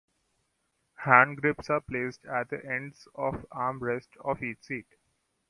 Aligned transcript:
Hand 0.95 1.37
grips 1.39 1.69
are 1.69 1.79
placed 1.81 2.25
at 2.25 2.49
the 2.49 2.65
ends 2.65 3.07
of 3.13 3.43
the 3.43 3.47
arm 3.51 3.77
rests 3.79 4.17
of 4.21 4.41
each 4.41 4.63
seat. 4.63 4.87